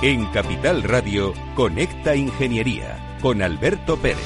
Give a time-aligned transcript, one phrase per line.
[0.00, 4.16] En Capital Radio, Conecta Ingeniería con Alberto Pérez.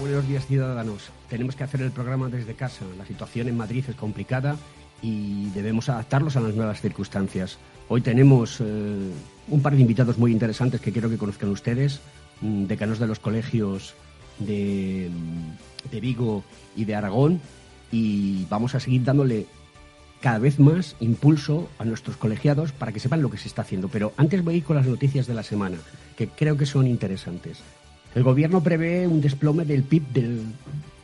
[0.00, 1.10] Buenos días ciudadanos.
[1.28, 2.86] Tenemos que hacer el programa desde casa.
[2.96, 4.56] La situación en Madrid es complicada
[5.02, 7.58] y debemos adaptarlos a las nuevas circunstancias.
[7.88, 9.10] Hoy tenemos eh,
[9.48, 12.00] un par de invitados muy interesantes que quiero que conozcan ustedes,
[12.40, 13.94] mm, decanos de los colegios
[14.38, 15.10] de,
[15.90, 16.44] de Vigo
[16.76, 17.40] y de Aragón,
[17.92, 19.46] y vamos a seguir dándole
[20.20, 23.88] cada vez más impulso a nuestros colegiados para que sepan lo que se está haciendo.
[23.88, 25.76] Pero antes voy a ir con las noticias de la semana,
[26.16, 27.58] que creo que son interesantes.
[28.14, 30.40] El gobierno prevé un desplome del PIB del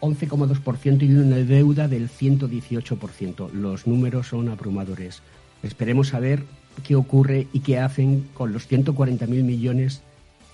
[0.00, 3.52] 11,2% y una deuda del 118%.
[3.52, 5.20] Los números son abrumadores.
[5.62, 6.44] Esperemos saber
[6.82, 10.00] qué ocurre y qué hacen con los 140.000 millones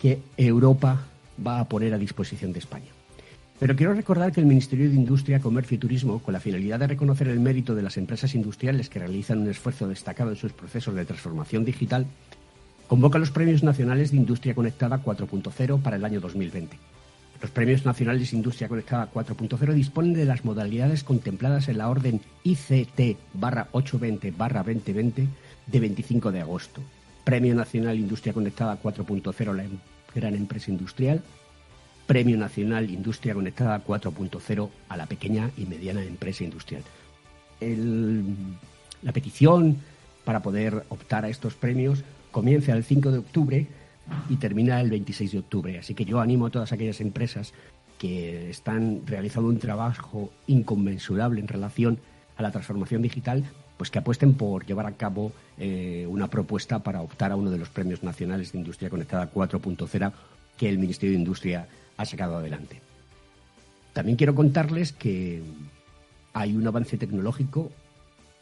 [0.01, 1.05] que Europa
[1.45, 2.91] va a poner a disposición de España.
[3.59, 6.89] Pero quiero recordar que el Ministerio de Industria, Comercio y Turismo, con la finalidad de
[6.89, 10.95] reconocer el mérito de las empresas industriales que realizan un esfuerzo destacado en sus procesos
[10.95, 12.07] de transformación digital,
[12.87, 16.77] convoca los Premios Nacionales de Industria Conectada 4.0 para el año 2020.
[17.41, 22.21] Los Premios Nacionales de Industria Conectada 4.0 disponen de las modalidades contempladas en la orden
[22.45, 23.17] ICT
[23.73, 25.29] 820
[25.67, 26.83] de 25 de agosto.
[27.25, 29.65] Premio Nacional Industria Conectada 4.0 la
[30.17, 31.23] gran empresa industrial.
[32.07, 36.83] Premio Nacional Industria Conectada 4.0 a la pequeña y mediana empresa industrial.
[37.61, 39.77] La petición
[40.25, 43.67] para poder optar a estos premios comienza el 5 de octubre
[44.29, 45.79] y termina el 26 de octubre.
[45.79, 47.53] Así que yo animo a todas aquellas empresas
[47.99, 51.99] que están realizando un trabajo inconmensurable en relación
[52.37, 53.45] a la transformación digital,
[53.77, 57.59] pues que apuesten por llevar a cabo eh, una propuesta para optar a uno de
[57.59, 60.13] los premios nacionales de Industria Conectada 4.0
[60.57, 62.81] que el Ministerio de Industria ha sacado adelante.
[63.93, 65.43] También quiero contarles que
[66.33, 67.71] hay un avance tecnológico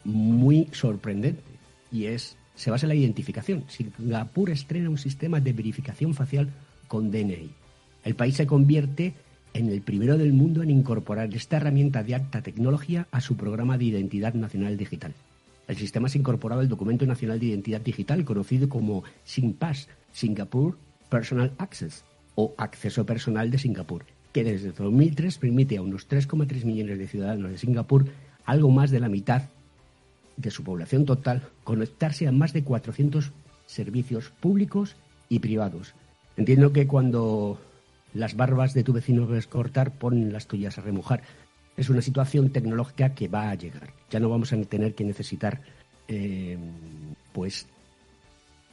[0.03, 1.43] muy sorprendente
[1.91, 3.65] y es se basa en la identificación.
[3.67, 6.49] Singapur estrena un sistema de verificación facial
[6.87, 7.51] con DNI.
[8.03, 9.13] El país se convierte
[9.53, 13.77] en el primero del mundo en incorporar esta herramienta de alta tecnología a su programa
[13.77, 15.13] de identidad nacional digital.
[15.67, 20.77] El sistema se incorporaba al Documento Nacional de Identidad Digital, conocido como SingPass, Singapore
[21.09, 22.03] Personal Access,
[22.35, 27.51] o Acceso Personal de Singapur, que desde 2003 permite a unos 3,3 millones de ciudadanos
[27.51, 28.05] de Singapur,
[28.45, 29.43] algo más de la mitad
[30.37, 33.31] de su población total, conectarse a más de 400
[33.65, 34.97] servicios públicos
[35.29, 35.95] y privados.
[36.37, 37.59] Entiendo que cuando
[38.13, 41.23] las barbas de tu vecino ves cortar, ponen las tuyas a remojar.
[41.77, 43.93] Es una situación tecnológica que va a llegar.
[44.09, 45.61] Ya no vamos a tener que necesitar,
[46.07, 46.57] eh,
[47.33, 47.67] pues,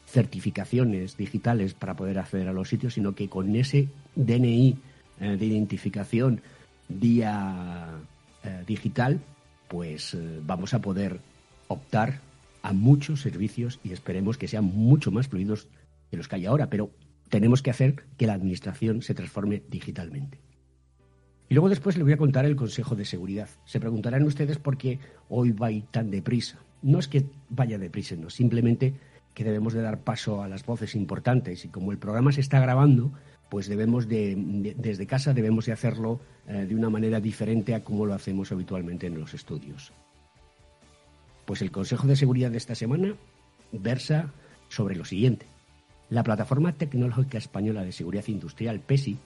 [0.07, 4.77] certificaciones digitales para poder acceder a los sitios, sino que con ese DNI
[5.21, 6.43] eh, de identificación
[6.89, 7.89] vía
[8.45, 9.21] eh, digital,
[9.69, 11.19] pues vamos a poder
[11.69, 12.21] optar
[12.63, 15.69] a muchos servicios y esperemos que sean mucho más fluidos
[16.11, 16.91] de los que hay ahora, pero
[17.31, 20.39] tenemos que hacer que la administración se transforme digitalmente.
[21.53, 23.47] Y luego después les voy a contar el Consejo de Seguridad.
[23.67, 24.99] Se preguntarán ustedes por qué
[25.29, 26.57] hoy va tan deprisa.
[26.81, 28.95] No es que vaya deprisa, no, simplemente
[29.35, 32.59] que debemos de dar paso a las voces importantes y como el programa se está
[32.59, 33.13] grabando,
[33.51, 37.85] pues debemos de, de- desde casa debemos de hacerlo eh, de una manera diferente a
[37.85, 39.93] como lo hacemos habitualmente en los estudios.
[41.45, 43.15] Pues el Consejo de Seguridad de esta semana
[43.73, 44.33] versa
[44.71, 45.45] sobre lo siguiente.
[46.09, 49.19] La Plataforma Tecnológica Española de Seguridad Industrial, PESI,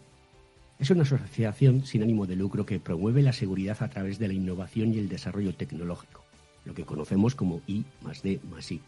[0.79, 4.35] es una asociación sin ánimo de lucro que promueve la seguridad a través de la
[4.35, 6.23] innovación y el desarrollo tecnológico,
[6.65, 8.81] lo que conocemos como I más D más I,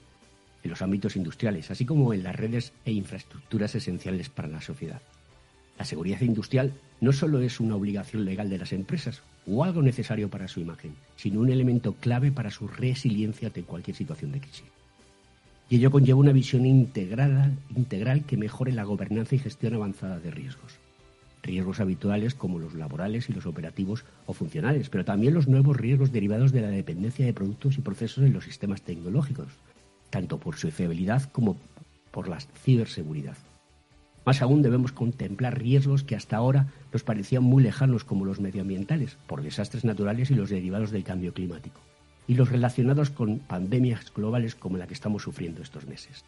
[0.63, 5.01] en los ámbitos industriales, así como en las redes e infraestructuras esenciales para la sociedad.
[5.79, 10.29] La seguridad industrial no solo es una obligación legal de las empresas o algo necesario
[10.29, 14.65] para su imagen, sino un elemento clave para su resiliencia ante cualquier situación de crisis.
[15.71, 20.31] Y ello conlleva una visión integrada, integral que mejore la gobernanza y gestión avanzada de
[20.31, 20.79] riesgos.
[21.49, 26.13] Riesgos habituales como los laborales y los operativos o funcionales, pero también los nuevos riesgos
[26.13, 29.49] derivados de la dependencia de productos y procesos en los sistemas tecnológicos,
[30.11, 31.57] tanto por su fiabilidad como
[32.11, 33.39] por la ciberseguridad.
[34.27, 39.17] Más aún debemos contemplar riesgos que hasta ahora nos parecían muy lejanos como los medioambientales,
[39.27, 41.81] por desastres naturales y los derivados del cambio climático,
[42.27, 46.27] y los relacionados con pandemias globales como la que estamos sufriendo estos meses.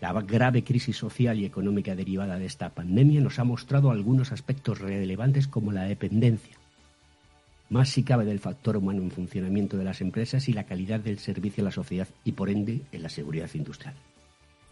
[0.00, 4.78] La grave crisis social y económica derivada de esta pandemia nos ha mostrado algunos aspectos
[4.78, 6.56] relevantes como la dependencia,
[7.68, 11.18] más si cabe del factor humano en funcionamiento de las empresas y la calidad del
[11.18, 13.94] servicio a la sociedad y por ende en la seguridad industrial.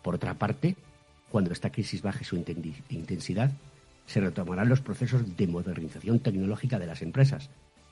[0.03, 0.77] Por otra parte,
[1.31, 2.37] cuando esta crisis baje su
[2.89, 3.53] intensidad,
[4.07, 7.51] se retomarán los procesos de modernización tecnológica de las empresas,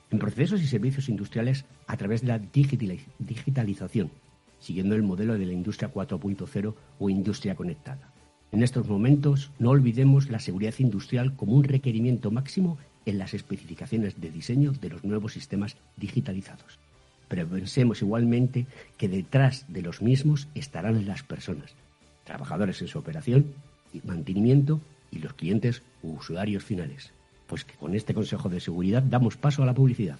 [0.09, 4.09] en procesos y servicios industriales a través de la digitalización,
[4.59, 8.13] siguiendo el modelo de la industria 4.0 o industria conectada.
[8.51, 14.19] En estos momentos no olvidemos la seguridad industrial como un requerimiento máximo en las especificaciones
[14.19, 16.79] de diseño de los nuevos sistemas digitalizados.
[17.27, 18.65] Pero pensemos igualmente
[18.97, 21.73] que detrás de los mismos estarán las personas,
[22.23, 23.53] trabajadores en su operación
[23.93, 24.79] y mantenimiento
[25.11, 27.11] y los clientes u usuarios finales.
[27.47, 30.19] Pues que con este consejo de seguridad damos paso a la publicidad.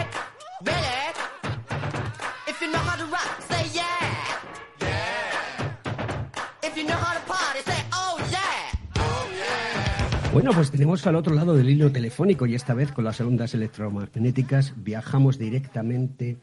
[10.33, 13.53] Bueno, pues tenemos al otro lado del hilo telefónico y esta vez con las ondas
[13.53, 16.37] electromagnéticas viajamos directamente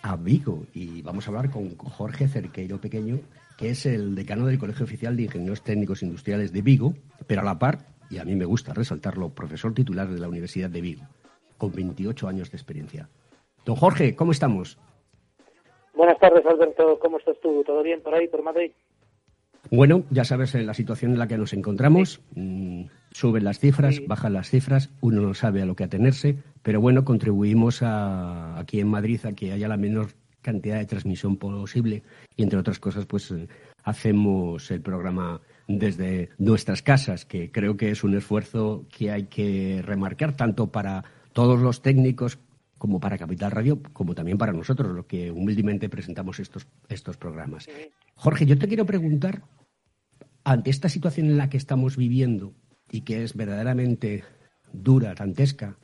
[0.00, 3.18] a Vigo y vamos a hablar con Jorge Cerqueiro Pequeño,
[3.58, 6.94] que es el decano del Colegio Oficial de Ingenieros Técnicos Industriales de Vigo,
[7.26, 7.78] pero a la par,
[8.10, 11.02] y a mí me gusta resaltarlo, profesor titular de la Universidad de Vigo,
[11.58, 13.08] con 28 años de experiencia.
[13.64, 14.78] Don Jorge, ¿cómo estamos?
[15.94, 16.96] Buenas tardes, Alberto.
[17.00, 17.64] ¿Cómo estás tú?
[17.64, 18.70] ¿Todo bien por ahí, por Madrid?
[19.68, 22.20] Bueno, ya sabes la situación en la que nos encontramos.
[22.34, 26.80] Mm, suben las cifras, bajan las cifras, uno no sabe a lo que atenerse, pero
[26.80, 30.08] bueno, contribuimos aquí en Madrid a que haya la menor
[30.40, 32.02] cantidad de transmisión posible
[32.36, 33.48] y entre otras cosas, pues eh,
[33.84, 39.80] hacemos el programa desde nuestras casas, que creo que es un esfuerzo que hay que
[39.84, 42.38] remarcar tanto para todos los técnicos
[42.78, 47.68] como para Capital Radio, como también para nosotros, los que humildemente presentamos estos, estos programas.
[48.16, 49.44] Jorge, yo te quiero preguntar
[50.42, 52.54] ante esta situación en la que estamos viviendo
[52.92, 54.22] y que es verdaderamente
[54.72, 55.78] dura, dantesca,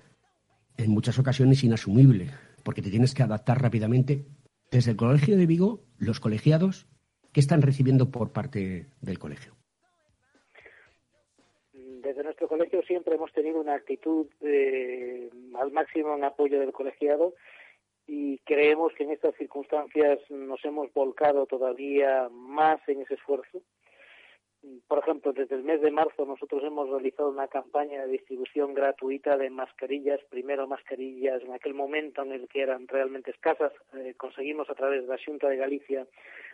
[0.77, 2.29] en muchas ocasiones inasumible,
[2.63, 4.27] porque te tienes que adaptar rápidamente,
[4.71, 6.87] desde el Colegio de Vigo, los colegiados,
[7.33, 9.55] ¿qué están recibiendo por parte del colegio?
[11.73, 17.35] Desde nuestro colegio siempre hemos tenido una actitud eh, al máximo en apoyo del colegiado
[18.07, 23.63] y creemos que en estas circunstancias nos hemos volcado todavía más en ese esfuerzo
[24.89, 29.37] por ejemplo, desde el mes de marzo nosotros hemos realizado una campaña de distribución gratuita
[29.37, 34.69] de mascarillas, primero mascarillas en aquel momento en el que eran realmente escasas, eh, conseguimos
[34.69, 36.07] a través de la Junta de Galicia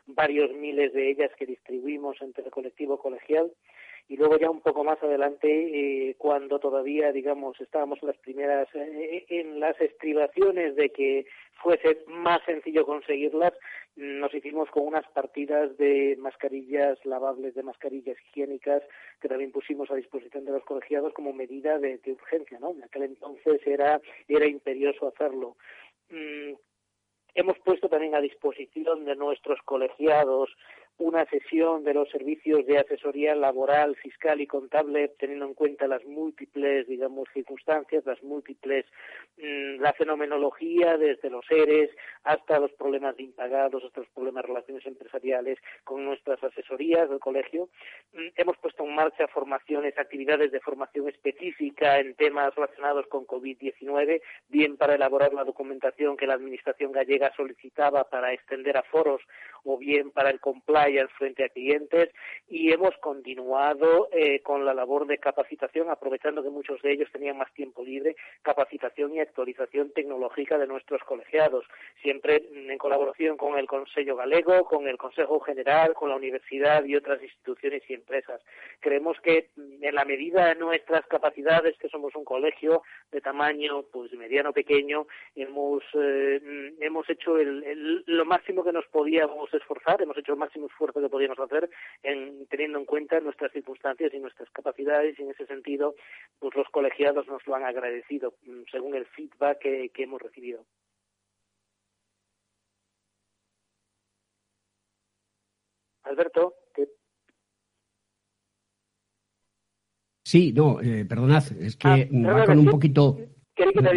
[0.06, 3.50] varios miles de ellas que distribuimos entre el colectivo colegial
[4.08, 8.68] y luego ya un poco más adelante eh, cuando todavía digamos estábamos en las primeras
[8.74, 11.26] eh, en las estribaciones de que
[11.62, 13.54] fuese más sencillo conseguirlas
[13.96, 18.82] nos hicimos con unas partidas de mascarillas lavables de mascarillas higiénicas
[19.20, 23.04] que también pusimos a disposición de los colegiados como medida de, urgencia no en aquel
[23.04, 25.56] entonces era era imperioso hacerlo.
[26.10, 26.52] Mm,
[27.34, 30.50] hemos puesto también a disposición de nuestros colegiados
[30.98, 36.04] una sesión de los servicios de asesoría laboral, fiscal y contable, teniendo en cuenta las
[36.04, 38.86] múltiples, digamos, circunstancias, las múltiples,
[39.36, 41.90] mm, la fenomenología desde los seres
[42.22, 47.18] hasta los problemas de impagados, hasta los problemas de relaciones empresariales con nuestras asesorías del
[47.18, 47.68] colegio.
[48.12, 54.22] Mm, hemos puesto en marcha formaciones, actividades de formación específica en temas relacionados con COVID-19,
[54.48, 59.22] bien para elaborar la documentación que la Administración gallega solicitaba para extender a foros
[59.64, 60.83] o bien para el compliance
[61.16, 62.10] frente a clientes
[62.48, 67.38] y hemos continuado eh, con la labor de capacitación, aprovechando que muchos de ellos tenían
[67.38, 71.64] más tiempo libre, capacitación y actualización tecnológica de nuestros colegiados,
[72.02, 76.96] siempre en colaboración con el Consejo Galego, con el Consejo General, con la Universidad y
[76.96, 78.42] otras instituciones y empresas.
[78.80, 84.12] Creemos que en la medida de nuestras capacidades, que somos un colegio de tamaño pues
[84.12, 90.38] mediano pequeño, hemos eh, hemos hecho lo máximo que nos podíamos esforzar, hemos hecho el
[90.38, 91.70] máximo esfuerzo que podíamos hacer
[92.02, 95.94] en, teniendo en cuenta nuestras circunstancias y nuestras capacidades y en ese sentido
[96.38, 100.64] pues los colegiados nos lo han agradecido mm, según el feedback que, hemos recibido.
[106.02, 106.54] Alberto,
[110.26, 113.18] Sí, no, eh, perdonad, es que ah, va con un poquito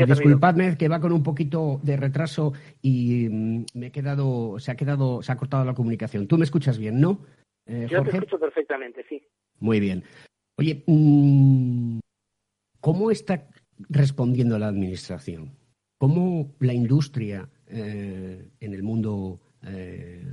[0.07, 4.75] Disculpadme que va con un poquito de retraso y mm, me he quedado, se ha
[4.75, 6.27] quedado, se ha cortado la comunicación.
[6.27, 7.19] Tú me escuchas bien, ¿no?
[7.65, 9.21] Eh, Yo te escucho perfectamente, sí.
[9.59, 10.03] Muy bien.
[10.57, 11.99] Oye, mm,
[12.79, 13.47] ¿cómo está
[13.89, 15.51] respondiendo la administración?
[15.97, 20.23] ¿Cómo la industria eh, en el mundo eh,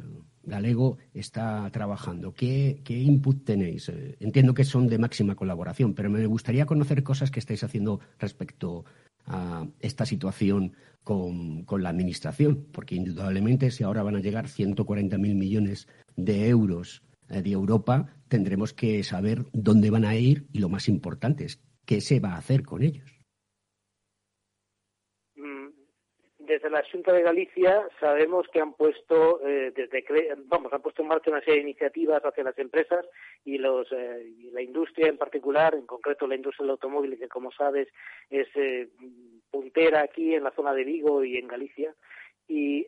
[0.43, 2.35] galego está trabajando?
[2.35, 3.91] ¿Qué, ¿Qué, input tenéis?
[4.21, 8.85] entiendo que son de máxima colaboración, pero me gustaría conocer cosas que estáis haciendo respecto
[9.27, 15.87] a esta situación con, la Administración, porque indudablemente si ahora van a llegar 140.000 millones
[16.17, 20.89] de euros eh, de Europa, tendremos que saber dónde van a ir y lo más
[20.89, 23.14] importante es qué se va a hacer con ellos.
[26.55, 30.05] Desde la Junta de Galicia sabemos que han puesto eh, desde
[30.47, 33.05] vamos han puesto en marcha una serie de iniciativas hacia las empresas
[33.45, 37.51] y los eh, la industria en particular en concreto la industria del automóvil que como
[37.51, 37.89] sabes
[38.31, 38.89] es eh,
[39.55, 41.95] puntera aquí en la zona de Vigo y en Galicia.
[42.49, 42.87] Y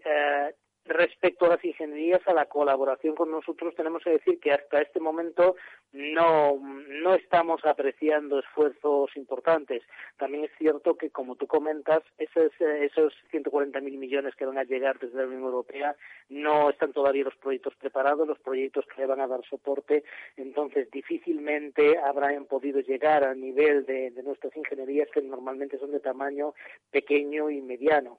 [0.88, 5.00] Respecto a las ingenierías, a la colaboración con nosotros, tenemos que decir que hasta este
[5.00, 5.56] momento
[5.92, 9.82] no, no estamos apreciando esfuerzos importantes.
[10.16, 14.98] También es cierto que, como tú comentas, esos, esos 140.000 millones que van a llegar
[15.00, 15.96] desde la Unión Europea
[16.28, 20.04] no están todavía los proyectos preparados, los proyectos que le van a dar soporte,
[20.36, 26.54] entonces difícilmente habrán podido llegar al nivel de nuestras ingenierías que normalmente son de tamaño
[26.90, 28.18] pequeño y mediano.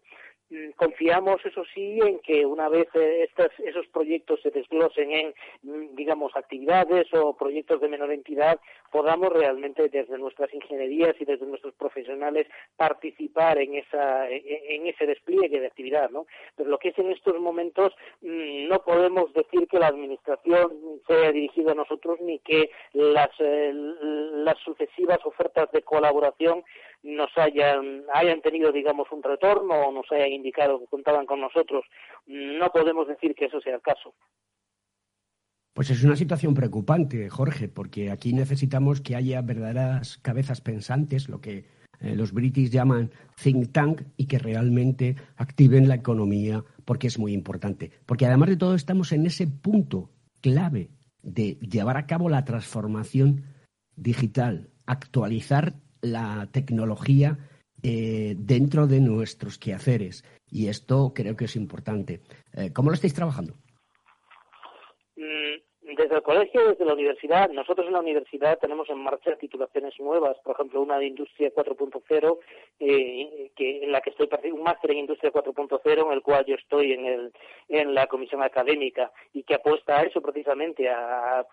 [0.49, 3.27] Mm, confiamos, eso sí, en que una vez eh,
[3.65, 8.57] esos proyectos se desglosen en, mm, digamos, actividades o proyectos de menor entidad,
[8.91, 15.59] podamos realmente desde nuestras ingenierías y desde nuestros profesionales participar en, esa, en ese despliegue
[15.59, 16.25] de actividad, ¿no?
[16.55, 21.13] Pero lo que es en estos momentos, mm, no podemos decir que la Administración se
[21.13, 26.63] haya dirigido a nosotros ni que las, eh, las sucesivas ofertas de colaboración
[27.03, 31.85] nos hayan, hayan tenido, digamos, un retorno o nos hayan indicado que contaban con nosotros.
[32.25, 34.13] No podemos decir que eso sea el caso.
[35.77, 41.39] Pues es una situación preocupante, Jorge, porque aquí necesitamos que haya verdaderas cabezas pensantes, lo
[41.39, 41.65] que
[41.99, 47.31] eh, los british llaman think tank, y que realmente activen la economía, porque es muy
[47.31, 47.91] importante.
[48.07, 50.09] Porque además de todo estamos en ese punto
[50.41, 50.89] clave
[51.21, 53.43] de llevar a cabo la transformación
[53.95, 57.37] digital, actualizar la tecnología
[57.83, 60.23] eh, dentro de nuestros quehaceres.
[60.49, 62.23] Y esto creo que es importante.
[62.53, 63.53] Eh, ¿Cómo lo estáis trabajando?
[66.07, 70.37] Desde el colegio, desde la universidad, nosotros en la universidad tenemos en marcha titulaciones nuevas,
[70.41, 72.39] por ejemplo, una de Industria 4.0,
[72.79, 76.55] eh, que, en la que estoy un máster en Industria 4.0, en el cual yo
[76.55, 77.33] estoy en, el,
[77.67, 81.45] en la comisión académica y que apuesta a eso precisamente, a,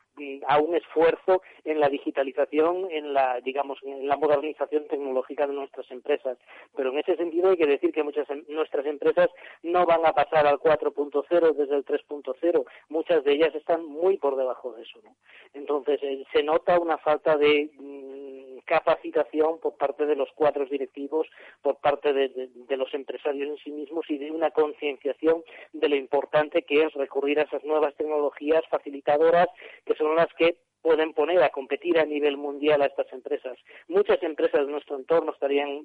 [0.47, 5.91] a un esfuerzo en la digitalización, en la, digamos, en la modernización tecnológica de nuestras
[5.91, 6.39] empresas.
[6.77, 9.29] Pero en ese sentido hay que decir que muchas em, nuestras empresas
[9.63, 12.65] no van a pasar al 4.0 desde el 3.0.
[12.89, 15.01] Muchas de ellas están muy por debajo de eso.
[15.03, 15.17] ¿no?
[15.53, 21.27] Entonces, eh, se nota una falta de mm, capacitación por parte de los cuadros directivos,
[21.63, 25.43] por parte de, los empresarios en sí mismos y de una concienciación
[25.73, 29.49] de lo importante que es recurrir a esas nuevas tecnologías facilitadoras
[29.85, 33.57] que son las que pueden poner a competir a nivel mundial a estas empresas.
[33.89, 35.81] Muchas empresas de nuestro entorno estarían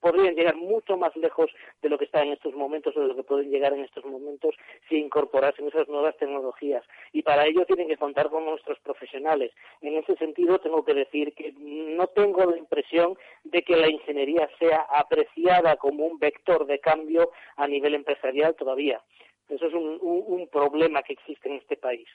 [0.00, 1.50] podrían llegar mucho más lejos
[1.82, 4.04] de lo que está en estos momentos o de lo que pueden llegar en estos
[4.06, 4.54] momentos
[4.88, 6.84] si incorporasen esas nuevas tecnologías.
[7.12, 9.52] Y para ello tienen que contar con nuestros profesionales.
[9.82, 14.48] En ese sentido, tengo que decir que no tengo la impresión de que la ingeniería
[14.58, 19.02] sea apreciada como un vector de cambio a nivel empresarial todavía.
[19.50, 22.08] Eso es un, un problema que existe en este país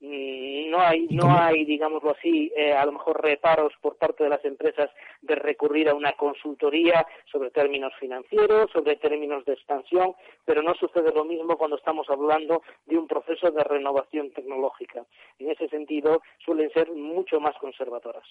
[0.00, 4.44] no hay, no hay, digámoslo así, eh, a lo mejor reparos por parte de las
[4.44, 4.90] empresas
[5.20, 10.14] de recurrir a una consultoría sobre términos financieros, sobre términos de expansión,
[10.44, 15.04] pero no sucede lo mismo cuando estamos hablando de un proceso de renovación tecnológica.
[15.38, 18.24] En ese sentido, suelen ser mucho más conservadoras.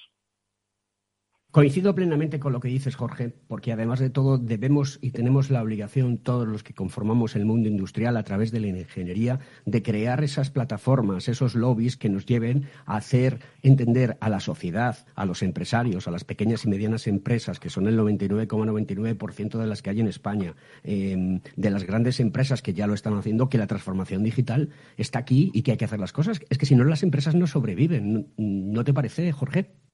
[1.52, 5.64] Coincido plenamente con lo que dices, Jorge, porque además de todo debemos y tenemos la
[5.64, 10.24] obligación, todos los que conformamos el mundo industrial a través de la ingeniería, de crear
[10.24, 15.42] esas plataformas, esos lobbies que nos lleven a hacer entender a la sociedad, a los
[15.42, 20.02] empresarios, a las pequeñas y medianas empresas, que son el 99,99% de las que hay
[20.02, 20.54] en España,
[20.84, 25.18] em, de las grandes empresas que ya lo están haciendo, que la transformación digital está
[25.18, 26.42] aquí y que hay que hacer las cosas.
[26.48, 28.34] Es que si no, las empresas no sobreviven.
[28.38, 29.89] ¿No te parece, Jorge?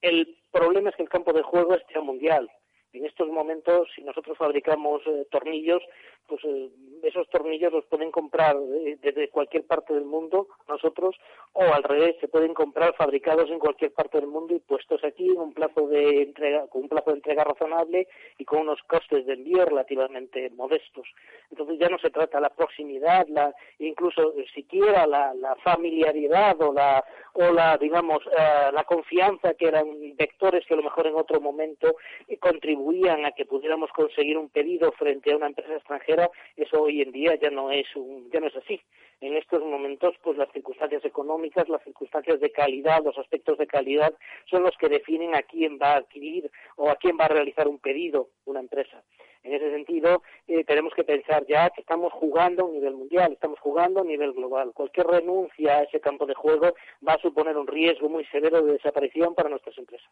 [0.00, 2.50] El problema es que el campo de juego es mundial.
[2.92, 5.82] En estos momentos, si nosotros fabricamos eh, tornillos,
[6.30, 6.70] pues eh,
[7.02, 11.16] esos tornillos los pueden comprar eh, desde cualquier parte del mundo nosotros
[11.54, 15.28] o al revés se pueden comprar fabricados en cualquier parte del mundo y puestos aquí
[15.28, 18.06] un plazo de entrega con un plazo de entrega razonable
[18.38, 21.08] y con unos costes de envío relativamente modestos.
[21.50, 27.04] Entonces ya no se trata la proximidad la incluso siquiera la, la familiaridad o la
[27.32, 31.40] o la digamos eh, la confianza que eran vectores que a lo mejor en otro
[31.40, 31.96] momento
[32.38, 36.19] contribuían a que pudiéramos conseguir un pedido frente a una empresa extranjera
[36.56, 37.86] eso hoy en día ya no es
[38.32, 38.80] ya no es así.
[39.20, 44.14] En estos momentos, pues las circunstancias económicas, las circunstancias de calidad, los aspectos de calidad
[44.48, 47.68] son los que definen a quién va a adquirir o a quién va a realizar
[47.68, 49.02] un pedido una empresa.
[49.42, 53.32] En ese sentido, eh, tenemos que pensar ya que estamos jugando a un nivel mundial,
[53.32, 54.72] estamos jugando a un nivel global.
[54.74, 56.74] Cualquier renuncia a ese campo de juego
[57.06, 60.10] va a suponer un riesgo muy severo de desaparición para nuestras empresas.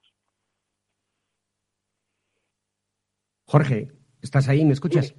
[3.46, 3.88] Jorge,
[4.22, 4.64] ¿estás ahí?
[4.64, 5.08] ¿Me escuchas?
[5.08, 5.14] Sí,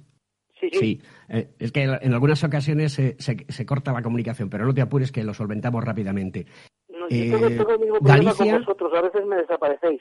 [0.62, 5.12] eh, es que en algunas ocasiones se, se, corta la comunicación, pero no te apures
[5.12, 6.46] que lo solventamos rápidamente.
[6.88, 10.00] No, yo tengo, el mismo problema con vosotros, a veces me desaparecéis.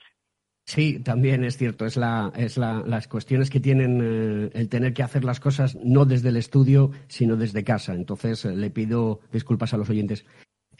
[0.69, 1.87] Sí, también es cierto.
[1.87, 5.75] Es, la, es la, las cuestiones que tienen eh, el tener que hacer las cosas
[5.83, 7.95] no desde el estudio, sino desde casa.
[7.95, 10.27] Entonces, eh, le pido disculpas a los oyentes.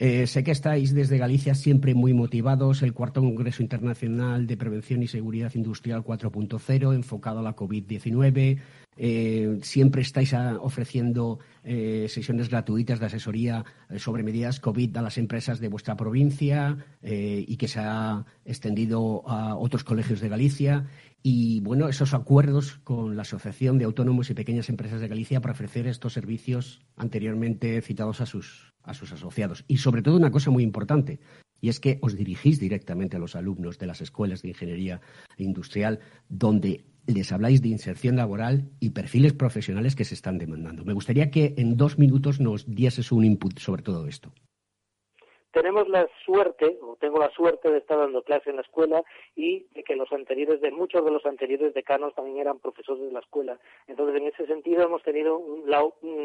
[0.02, 2.80] Eh, sé que estáis desde Galicia siempre muy motivados.
[2.80, 8.58] El cuarto Congreso Internacional de Prevención y Seguridad Industrial 4.0, enfocado a la COVID-19.
[8.96, 13.62] Eh, siempre estáis ah, ofreciendo eh, sesiones gratuitas de asesoría
[13.98, 19.56] sobre medidas COVID a las empresas de vuestra provincia y que se ha extendido a
[19.56, 20.86] otros colegios de Galicia.
[21.22, 25.52] Y bueno, esos acuerdos con la Asociación de Autónomos y Pequeñas Empresas de Galicia para
[25.52, 29.64] ofrecer estos servicios anteriormente citados a sus asociados.
[29.68, 31.20] Y sobre todo una cosa muy importante,
[31.60, 35.02] y es que os dirigís directamente a los alumnos de las escuelas de ingeniería
[35.36, 40.84] industrial, donde les habláis de inserción laboral y perfiles profesionales que se están demandando.
[40.84, 44.32] Me gustaría que en dos minutos nos dieses un input sobre todo esto
[45.52, 49.02] tenemos la suerte, o tengo la suerte de estar dando clase en la escuela
[49.34, 53.12] y de que los anteriores, de muchos de los anteriores decanos también eran profesores de
[53.12, 53.58] la escuela.
[53.88, 55.70] Entonces, en ese sentido hemos tenido un,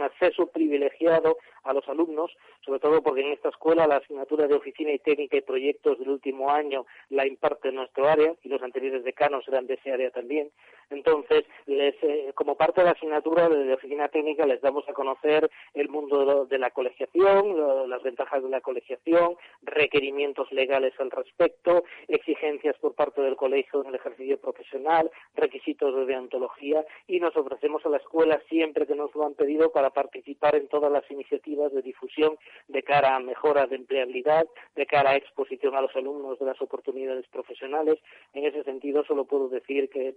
[0.02, 2.32] acceso privilegiado a los alumnos,
[2.64, 6.10] sobre todo porque en esta escuela la asignatura de oficina y técnica y proyectos del
[6.10, 10.12] último año la imparte en nuestro área y los anteriores decanos eran de ese área
[10.12, 10.52] también.
[10.90, 15.50] Entonces, les, eh, como parte de la asignatura de oficina técnica les damos a conocer
[15.74, 19.14] el mundo de la colegiación, las ventajas de la colegiación,
[19.62, 26.06] requerimientos legales al respecto, exigencias por parte del colegio en el ejercicio profesional, requisitos de
[26.06, 30.56] deontología y nos ofrecemos a la escuela siempre que nos lo han pedido para participar
[30.56, 35.15] en todas las iniciativas de difusión de cara a mejora de empleabilidad, de cara a
[35.15, 37.97] exposición a los alumnos de las oportunidades profesionales.
[38.34, 40.15] En ese sentido, solo puedo decir que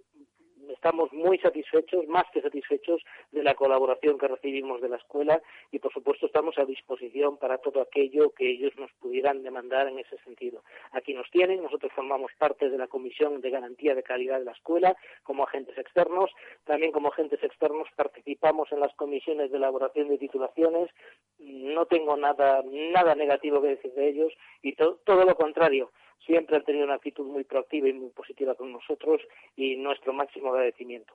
[0.71, 3.03] estamos muy satisfechos, más que satisfechos,
[3.33, 7.59] de la colaboración que recibimos de la escuela y, por supuesto, estamos a disposición para
[7.59, 10.63] todo aquello que ellos nos pudieran demandar en ese sentido.
[10.93, 14.53] Aquí nos tienen, nosotros formamos parte de la Comisión de Garantía de Calidad de la
[14.53, 16.31] Escuela como agentes externos,
[16.65, 20.91] también como agentes externos participamos en las comisiones de elaboración de titulaciones,
[21.39, 25.91] no tengo nada, nada negativo que decir de ellos y todo lo contrario
[26.25, 29.21] siempre han tenido una actitud muy proactiva y muy positiva con nosotros
[29.57, 31.15] y nuestro máximo agradecimiento.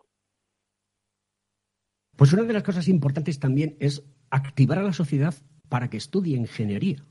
[2.17, 5.33] Pues una de las cosas importantes también es activar a la sociedad
[5.69, 7.03] para que estudie ingeniería.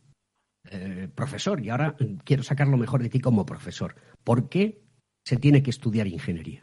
[0.70, 3.96] eh, profesor, y ahora quiero sacar lo mejor de ti como profesor.
[4.22, 4.81] ¿Por qué
[5.24, 6.62] se tiene que estudiar ingeniería?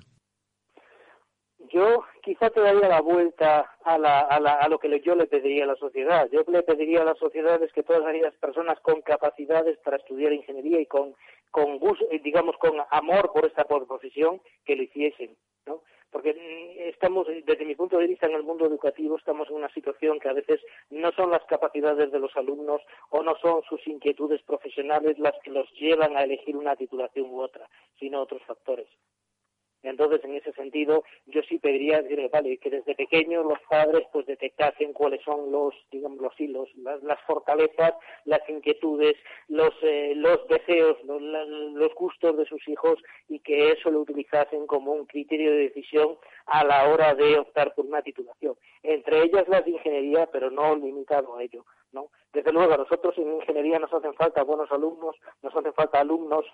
[1.74, 5.26] Yo quizá te daría la vuelta a, la, a, la, a, lo que yo le
[5.26, 6.30] pediría a la sociedad.
[6.32, 10.32] Yo le pediría a la sociedad es que todas aquellas personas con capacidades para estudiar
[10.32, 11.16] ingeniería y con,
[11.50, 11.80] con
[12.24, 15.82] digamos, con amor por esta profesión, que lo hiciesen, ¿no?
[16.12, 19.74] Porque mm, estamos, desde mi punto de vista, en el mundo educativo estamos en una
[19.74, 20.62] situación que a veces
[20.92, 25.50] no son las capacidades de los alumnos o no son sus inquietudes profesionales las que
[25.50, 28.88] los llevan a elegir una titulación u otra, sino otros factores.
[29.84, 34.94] Entonces, en ese sentido, yo sí pediría vale, que desde pequeños los padres pues detectasen
[34.94, 37.94] cuáles son los, digamos, los hilos, las, fortalezas,
[38.26, 39.16] las inquietudes,
[39.48, 44.68] los, eh, los deseos, los, los, gustos de sus hijos y que eso lo utilizasen
[44.68, 48.56] como un criterio de decisión a la hora de optar por una titulación.
[48.84, 51.66] Entre ellas las de ingeniería, pero no limitado a ello.
[51.92, 52.10] ¿no?
[52.34, 56.46] Desde luego, a nosotros en ingeniería nos hacen falta buenos alumnos, nos hacen falta alumnos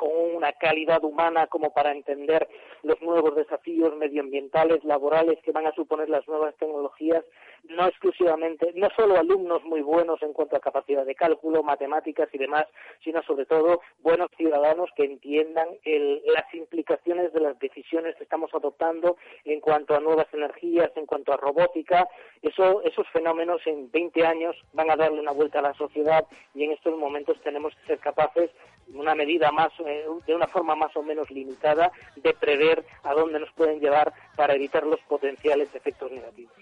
[0.00, 2.48] con una calidad humana como para entender
[2.82, 7.24] los nuevos desafíos medioambientales, laborales que van a suponer las nuevas tecnologías,
[7.68, 12.38] no exclusivamente, no solo alumnos muy buenos en cuanto a capacidad de cálculo, matemáticas y
[12.38, 12.66] demás,
[13.04, 19.16] sino sobre todo buenos ciudadanos que entiendan las implicaciones de las decisiones que estamos adoptando
[19.44, 22.08] en cuanto a nuevas energías, en cuanto a robótica.
[22.42, 26.64] Eso, esos fenómenos en 20 años van a darle una vuelta a la sociedad y
[26.64, 28.50] en estos momentos tenemos que ser capaces
[28.94, 32.69] una medida más, eh, de una forma más o menos limitada, de prever
[33.02, 36.52] a dónde nos pueden llevar para evitar los potenciales efectos negativos.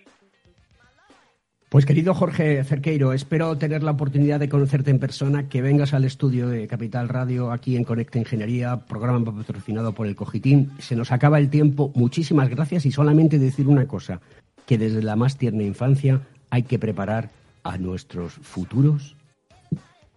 [1.69, 6.07] Pues querido Jorge Cerqueiro, espero tener la oportunidad de conocerte en persona, que vengas al
[6.07, 10.73] estudio de Capital Radio aquí en Conecta Ingeniería, programa patrocinado por el Cogitín.
[10.79, 14.23] Se nos acaba el tiempo, muchísimas gracias y solamente decir una cosa,
[14.65, 17.29] que desde la más tierna infancia hay que preparar
[17.65, 19.15] a nuestros futuros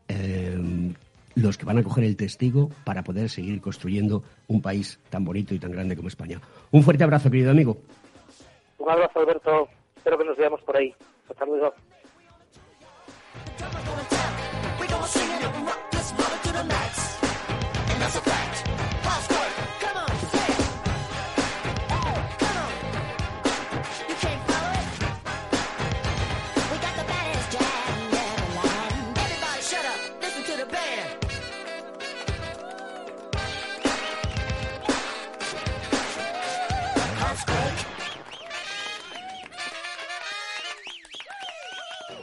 [0.07, 0.93] eh,
[1.35, 5.53] los que van a coger el testigo para poder seguir construyendo un país tan bonito
[5.53, 6.39] y tan grande como España.
[6.71, 7.77] Un fuerte abrazo, querido amigo.
[8.77, 9.69] Un abrazo, Alberto.
[9.95, 10.93] Espero que nos veamos por ahí.
[11.29, 11.73] Hasta luego.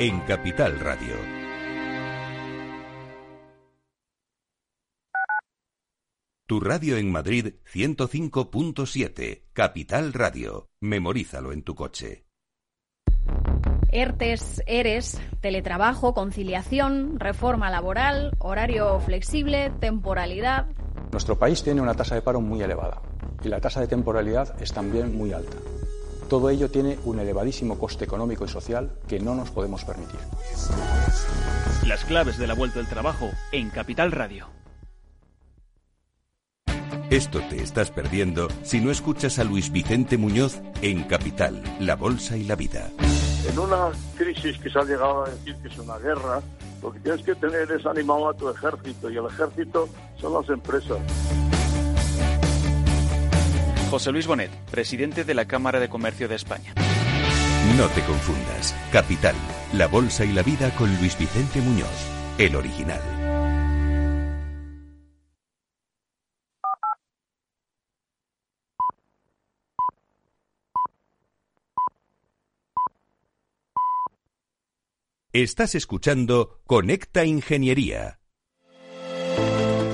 [0.00, 1.14] en Capital Radio.
[6.46, 10.68] Tu radio en Madrid 105.7, Capital Radio.
[10.80, 12.24] Memorízalo en tu coche.
[13.90, 20.68] ERTES, ERES, teletrabajo, conciliación, reforma laboral, horario flexible, temporalidad.
[21.10, 23.02] Nuestro país tiene una tasa de paro muy elevada
[23.42, 25.56] y la tasa de temporalidad es también muy alta.
[26.28, 30.20] Todo ello tiene un elevadísimo coste económico y social que no nos podemos permitir.
[31.86, 34.46] Las claves de la vuelta del trabajo en Capital Radio.
[37.08, 42.36] Esto te estás perdiendo si no escuchas a Luis Vicente Muñoz en Capital, La Bolsa
[42.36, 42.90] y la Vida.
[43.50, 46.42] En una crisis que se ha llegado a decir que es una guerra,
[46.82, 49.88] lo que tienes que tener es animado a tu ejército y el ejército
[50.20, 50.98] son las empresas.
[53.88, 56.74] José Luis Bonet, presidente de la Cámara de Comercio de España.
[57.76, 58.74] No te confundas.
[58.92, 59.34] Capital,
[59.72, 61.88] la bolsa y la vida con Luis Vicente Muñoz,
[62.36, 63.00] el original.
[75.32, 78.17] Estás escuchando Conecta Ingeniería.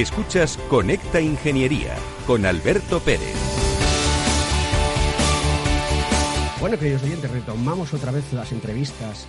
[0.00, 3.34] Escuchas Conecta Ingeniería con Alberto Pérez.
[6.60, 9.26] Bueno, queridos oyentes, retomamos otra vez las entrevistas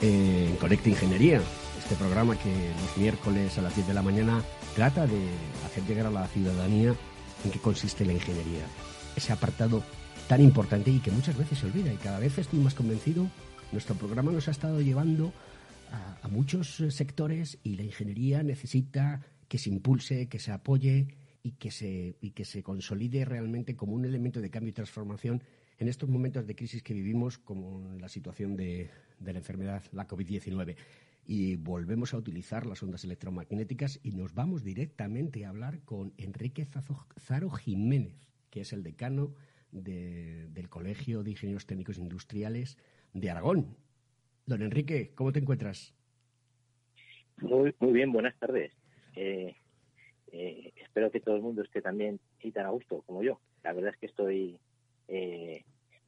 [0.00, 1.40] en Conecta Ingeniería,
[1.78, 4.42] este programa que los miércoles a las 10 de la mañana
[4.74, 5.20] trata de
[5.64, 6.96] hacer llegar a la ciudadanía
[7.44, 8.66] en qué consiste la ingeniería.
[9.14, 9.84] Ese apartado
[10.26, 13.28] tan importante y que muchas veces se olvida y cada vez estoy más convencido,
[13.70, 15.32] nuestro programa nos ha estado llevando
[15.92, 21.08] a, a muchos sectores y la ingeniería necesita que se impulse, que se apoye
[21.42, 25.42] y que se, y que se consolide realmente como un elemento de cambio y transformación
[25.78, 30.06] en estos momentos de crisis que vivimos, como la situación de, de la enfermedad, la
[30.06, 30.76] COVID-19.
[31.26, 36.66] Y volvemos a utilizar las ondas electromagnéticas y nos vamos directamente a hablar con Enrique
[37.18, 39.34] Zaro Jiménez, que es el decano
[39.70, 42.78] de, del Colegio de Ingenieros Técnicos Industriales
[43.12, 43.76] de Aragón.
[44.46, 45.94] Don Enrique, ¿cómo te encuentras?
[47.36, 48.72] Muy, muy bien, buenas tardes.
[49.18, 49.56] Eh,
[50.30, 53.40] eh, espero que todo el mundo esté también y tan a gusto como yo.
[53.64, 54.60] La verdad es que estoy
[55.08, 55.64] eh,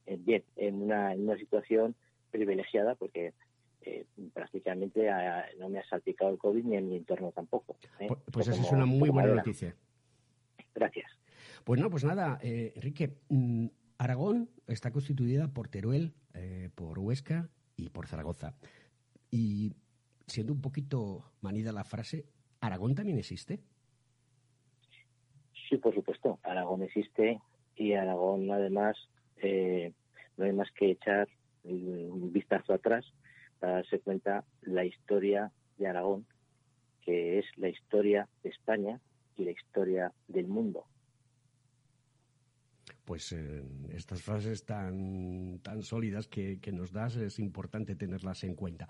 [0.06, 1.96] bien, en una, en una situación
[2.30, 3.32] privilegiada porque
[3.82, 5.08] eh, prácticamente
[5.58, 7.76] no me ha salpicado el COVID ni en mi entorno tampoco.
[7.98, 8.06] ¿eh?
[8.06, 9.74] Pues, pues esa es una muy buena noticia.
[10.74, 11.10] Gracias.
[11.64, 13.66] Pues no, pues nada, Enrique, mm,
[13.98, 16.14] Aragón está constituida por Teruel,
[16.76, 18.54] por Huesca y por Zaragoza.
[19.30, 19.72] Y
[20.26, 22.26] siendo un poquito manida la frase,
[22.60, 23.60] ¿Aragón también existe?
[25.68, 26.38] Sí, por supuesto.
[26.42, 27.40] Aragón existe
[27.76, 28.96] y Aragón, además,
[29.36, 29.92] eh,
[30.36, 31.28] no hay más que echar
[31.64, 33.04] un vistazo atrás
[33.58, 36.26] para darse cuenta la historia de Aragón,
[37.02, 39.00] que es la historia de España
[39.36, 40.84] y la historia del mundo.
[43.04, 48.54] Pues eh, estas frases tan, tan sólidas que, que nos das es importante tenerlas en
[48.54, 48.86] cuenta.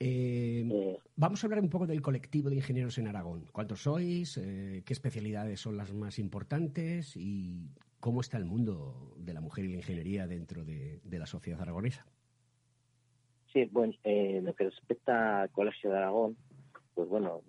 [0.00, 3.46] Eh, vamos a hablar un poco del colectivo de ingenieros en Aragón.
[3.52, 4.36] ¿Cuántos sois?
[4.38, 7.16] Eh, ¿Qué especialidades son las más importantes?
[7.16, 11.60] ¿Y cómo está el mundo de la mujer y la ingeniería dentro de, la sociedad
[11.60, 12.04] aragonesa?
[13.52, 16.36] Sí, bueno, eh, lo que respecta al Colegio de Aragón,
[16.94, 17.42] pues bueno,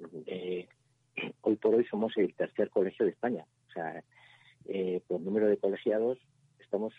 [1.42, 3.46] hoy por hoy somos el tercer colegio de España.
[3.68, 4.04] O sea,
[5.08, 6.20] por número de colegiados
[6.60, 6.94] estamos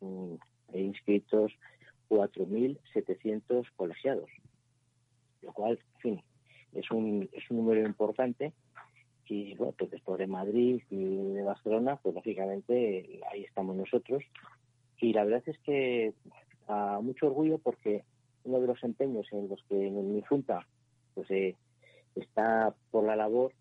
[0.00, 0.34] mm,
[0.74, 1.52] inscritos
[2.10, 4.30] 4.700 colegiados
[5.44, 6.22] lo cual, en fin,
[6.72, 8.52] es un, es un número importante
[9.26, 14.22] y bueno, pues después de Madrid y de Barcelona, pues lógicamente ahí estamos nosotros.
[15.00, 16.12] Y la verdad es que
[16.68, 18.04] a mucho orgullo porque
[18.44, 20.66] uno de los empeños en los que en mi junta
[21.14, 21.56] pues he,
[22.14, 23.52] está por la labor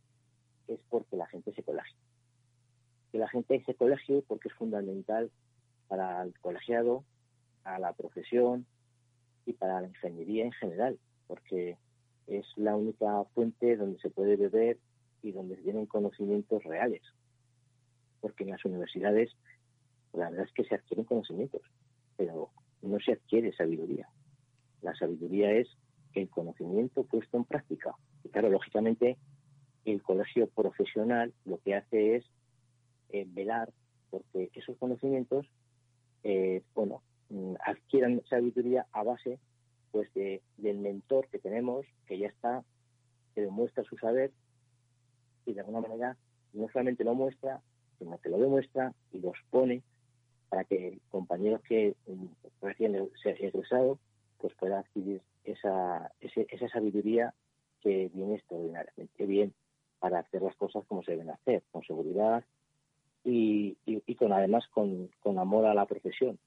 [0.68, 1.96] es porque la gente se colegie.
[3.12, 5.32] Que la gente se colegie porque es fundamental
[5.88, 7.04] para el colegiado,
[7.64, 8.66] a la profesión
[9.46, 11.78] y para la ingeniería en general, porque
[12.28, 14.78] es la única fuente donde se puede beber
[15.22, 17.02] y donde se tienen conocimientos reales.
[18.22, 19.36] Porque en las universidades
[20.14, 21.62] la verdad es que se adquieren conocimientos,
[22.16, 24.08] pero no se adquiere sabiduría.
[24.82, 25.68] La sabiduría es
[26.14, 27.96] el conocimiento puesto en práctica.
[28.24, 29.18] Y claro, lógicamente,
[29.86, 32.26] el colegio profesional lo que hace es
[33.10, 33.74] eh, velar
[34.10, 35.48] porque esos conocimientos,
[36.24, 39.40] eh, bueno, mm, adquieran sabiduría a base
[39.94, 42.64] pues de, del mentor que tenemos, que ya está,
[43.36, 44.32] que demuestra su saber
[45.46, 46.18] y de alguna manera
[46.52, 47.62] no solamente lo muestra,
[48.00, 49.84] sino que lo demuestra y los pone
[50.50, 52.26] para que compañeros que mm,
[52.62, 54.00] recién se egresado
[54.40, 57.34] pues pueda adquirir esa, esa sabiduría
[57.80, 59.54] que viene extraordinariamente bien
[60.00, 62.44] para hacer las cosas como se deben hacer, con seguridad
[63.24, 66.40] y, y, con además con, con amor a la profesión.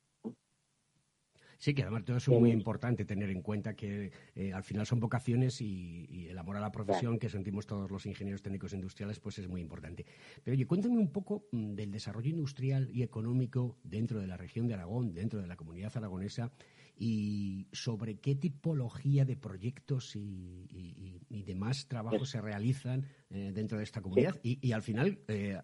[1.59, 4.87] Sí, que además todo eso es muy importante tener en cuenta que eh, al final
[4.87, 9.21] son vocaciones y, el amor a la profesión que sentimos todos los ingenieros técnicos industriales
[9.21, 10.05] pues es muy importante.
[10.42, 14.66] Pero oye, cuéntame un poco mm, del desarrollo industrial y económico dentro de la región
[14.66, 16.53] de Aragón, dentro de la comunidad aragonesa
[16.99, 24.01] y sobre qué tipología de proyectos y, demás trabajos se realizan eh, dentro de esta
[24.01, 24.40] comunidad.
[24.42, 25.61] Y, al final eh,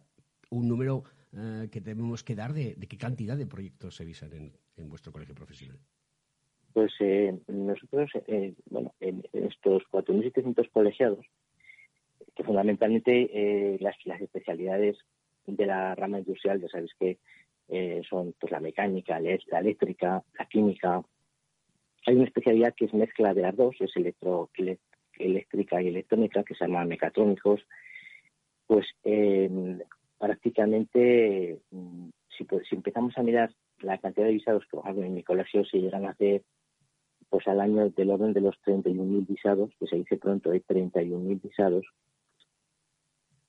[0.51, 1.03] un número
[1.33, 5.35] eh, que tenemos que dar de, qué cantidad de proyectos se visan en, vuestro colegio
[5.35, 5.79] profesional.
[6.73, 6.93] Pues
[7.49, 8.11] nosotros,
[8.71, 11.27] bueno, en, estos 4.700 colegiados,
[12.35, 14.97] que fundamentalmente las, las especialidades
[15.47, 17.19] de la rama industrial, ya sabéis que
[18.09, 21.03] son pues la mecánica, la eléctrica, la química,
[22.07, 24.51] hay una especialidad que es mezcla de las dos, es electro,
[25.19, 27.65] eléctrica y electrónica, que se llama mecatrónicos.
[28.67, 28.87] Pues
[30.19, 33.53] prácticamente, mm, si, pues, si empezamos a mirar
[33.83, 36.43] la cantidad de visados que en mi colegio se llegan a hacer
[37.29, 41.41] pues al año del orden de los 31.000 visados, que se dice pronto, hay 31.000
[41.41, 41.87] visados,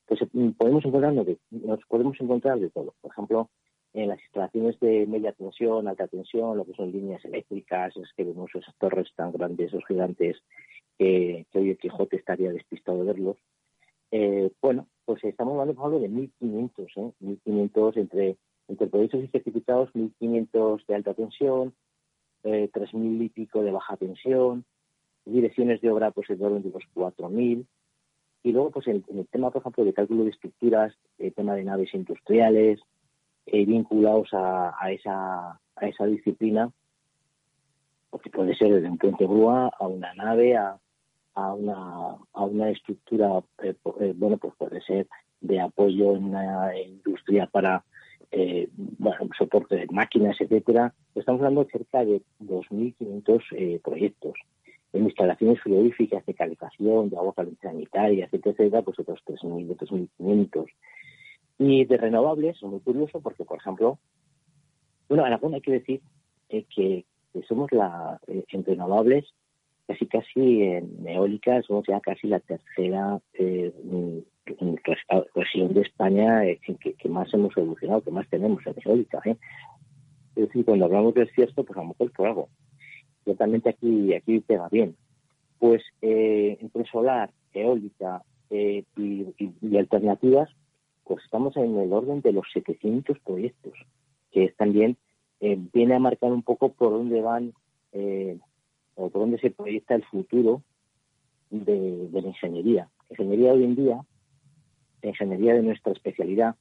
[0.06, 2.94] pues mm, podemos encontrar, nos podemos encontrar de todo.
[3.02, 3.50] Por ejemplo,
[3.92, 8.24] en las instalaciones de media tensión, alta tensión, lo que son líneas eléctricas, es que
[8.24, 10.36] vemos esas torres tan grandes, esos gigantes,
[10.98, 13.36] que hoy el Quijote estaría despistado de verlos.
[14.10, 17.12] Eh, bueno, pues estamos hablando, por ejemplo, de 1.500, ¿eh?
[17.20, 18.36] 1.500 entre,
[18.68, 21.74] entre proyectos y certificados, 1.500 de alta tensión,
[22.44, 24.64] eh, 3.000 y pico de baja tensión,
[25.24, 27.66] direcciones de obra, pues de los 4.000.
[28.42, 31.64] Y luego, pues en, el tema, por ejemplo, de cálculo de estructuras, el tema de
[31.64, 32.80] naves industriales,
[33.46, 36.70] eh, vinculados a, esa, disciplina,
[38.10, 40.78] porque puede ser desde un puente grúa a una nave, a,
[41.34, 45.08] a, una, a una estructura, eh, eh, bueno, pues puede ser
[45.40, 47.84] de apoyo en una industria para
[48.30, 50.94] eh, bueno, soporte de máquinas, etcétera.
[51.14, 54.34] Estamos hablando de cerca de 2.500 proyectos.
[54.92, 60.66] En instalaciones frigoríficas de calefacción, de agua caliente sanitaria, etcétera, pues otros 3.000, 3.500.
[61.58, 63.98] Y de renovables, es muy curioso porque, por ejemplo,
[65.08, 66.00] bueno, Aragón hay que decir
[66.48, 67.04] eh, que,
[67.48, 69.24] somos la, eh, en renovables,
[69.86, 73.20] casi casi en eólica, somos ya casi la tercera
[74.46, 79.20] eh, región de España en que, más hemos evolucionado, que más tenemos en eólica.
[79.24, 82.48] Es decir, cuando hablamos del cierto, pues a lo mejor por algo.
[83.24, 84.96] Ciertamente aquí, aquí pega bien.
[85.58, 88.84] Pues entre solar, eólica y,
[89.62, 90.50] y alternativas,
[91.04, 93.74] pues estamos en el orden de los 700 proyectos,
[94.32, 94.96] que también
[95.40, 97.52] eh, viene a marcar un poco por dónde van
[97.92, 98.38] eh,
[98.94, 100.62] o por dónde se proyecta el futuro
[101.50, 102.88] de, la ingeniería.
[103.10, 104.00] La ingeniería hoy en día,
[105.04, 106.56] la ingeniería de nuestra especialidad,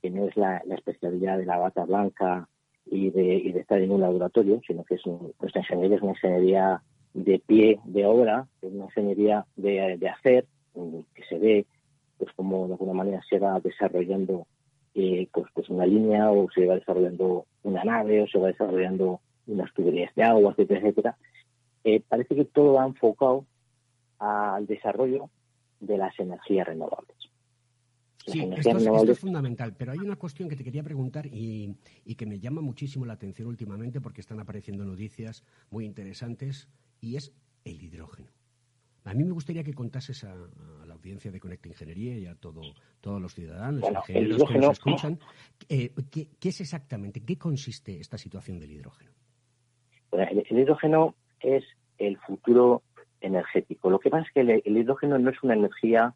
[0.00, 2.48] que no es la, especialidad de la bata blanca
[2.86, 7.38] y de, estar en un laboratorio, sino que es nuestra ingeniería es una ingeniería de
[7.38, 10.46] pie, de obra, es una ingeniería de, hacer,
[11.14, 11.66] que se ve
[12.18, 14.46] pues como de alguna manera se va desarrollando
[14.94, 19.20] eh, pues, pues una línea o se va desarrollando una nave o se va desarrollando
[19.46, 21.16] unas tuberías de agua, etcétera, etcétera.
[21.84, 23.44] Eh, parece que todo va enfocado
[24.18, 25.28] al desarrollo
[25.80, 27.15] de las energías renovables.
[28.26, 32.26] Sí, esto es, fundamental, pero hay una cuestión que te quería preguntar y, y, que
[32.26, 36.68] me llama muchísimo la atención últimamente porque están apareciendo noticias muy interesantes
[37.00, 37.32] y es
[37.64, 38.30] el hidrógeno.
[39.06, 40.34] A mí me gustaría que contases a,
[40.84, 42.60] la audiencia de Conecta Ingeniería y a todo,
[43.00, 45.18] todos los ciudadanos, bueno, ingenieros que nos escuchan,
[45.68, 49.12] eh, ¿qué, es exactamente, qué consiste esta situación del hidrógeno?
[50.12, 51.64] el, hidrógeno es
[51.98, 52.82] el futuro
[53.20, 53.90] energético.
[53.90, 56.14] Lo que pasa es que el, hidrógeno no es una energía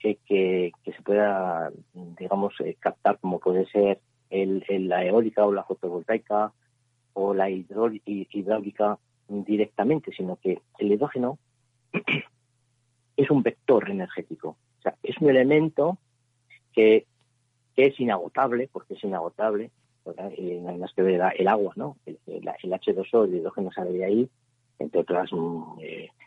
[0.00, 1.70] que, que, se pueda,
[2.18, 6.52] digamos, eh, captar como puede ser el, la eólica o la fotovoltaica
[7.12, 8.98] o la hidráulica
[9.28, 11.38] directamente, sino que el hidrógeno
[13.16, 14.56] es un vector energético.
[14.78, 15.98] O sea, es un elemento
[16.72, 17.06] que,
[17.76, 19.70] que es inagotable, porque es inagotable,
[20.16, 21.96] eh, nada más que ver el agua, ¿no?
[22.06, 24.30] El, H2O, el hidrógeno sale de ahí,
[24.78, 25.78] entre otras mm,